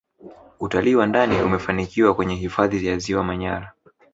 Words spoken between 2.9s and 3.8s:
ziwa manyara